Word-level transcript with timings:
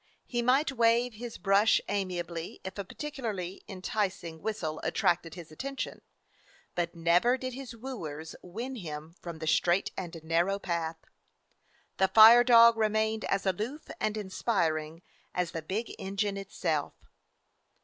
He 0.25 0.41
might 0.41 0.71
wave 0.71 1.13
his 1.13 1.37
brush 1.37 1.79
amiably 1.87 2.59
if 2.63 2.79
a 2.79 2.83
particularly 2.83 3.61
enticing 3.67 4.41
whistle 4.41 4.79
attracted 4.83 5.35
his 5.35 5.51
at 5.51 5.59
tention, 5.59 6.01
but 6.73 6.95
never 6.95 7.37
did 7.37 7.53
his 7.53 7.75
wooers 7.75 8.35
win 8.41 8.77
him 8.77 9.13
from 9.21 9.37
the 9.37 9.45
straight 9.45 9.91
and 9.95 10.19
narrow 10.23 10.57
path. 10.57 10.97
The 11.97 12.07
"fire 12.07 12.43
dog" 12.43 12.77
remained 12.77 13.25
as 13.25 13.45
aloof 13.45 13.91
and 13.99 14.17
inspiring 14.17 15.03
as 15.35 15.51
the 15.51 15.61
big 15.61 15.93
en 15.99 16.17
gine 16.17 16.35
itself. 16.35 16.93